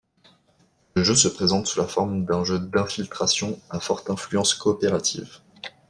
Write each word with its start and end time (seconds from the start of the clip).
Le 0.95 1.03
jeu 1.03 1.13
se 1.13 1.27
présente 1.27 1.67
sous 1.67 1.77
la 1.79 1.85
forme 1.87 2.25
d'un 2.25 2.43
jeu 2.43 2.57
d'infiltration 2.57 3.59
à 3.69 3.79
forte 3.79 4.09
influence 4.09 4.55
coopérative. 4.55 5.41